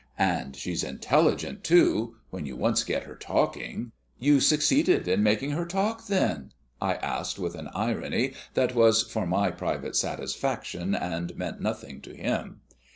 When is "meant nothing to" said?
11.37-12.15